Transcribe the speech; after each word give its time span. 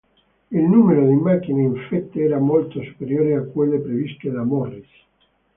Il 0.49 0.63
numero 0.63 1.05
di 1.05 1.13
macchine 1.13 1.61
infette 1.61 2.23
era 2.23 2.39
molto 2.39 2.81
superiore 2.81 3.35
a 3.35 3.43
quelle 3.43 3.77
previste 3.77 4.31
da 4.31 4.41
Morris. 4.41 4.89